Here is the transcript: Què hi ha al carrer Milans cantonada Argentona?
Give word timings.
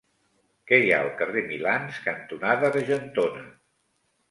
Què 0.71 0.79
hi 0.85 0.89
ha 0.93 1.01
al 1.05 1.09
carrer 1.19 1.43
Milans 1.51 2.01
cantonada 2.07 2.73
Argentona? 2.77 3.47